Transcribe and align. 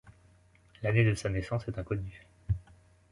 L'année 0.81 1.03
de 1.05 1.13
sa 1.13 1.29
naissance 1.29 1.67
est 1.67 1.77
inconnue. 1.77 2.25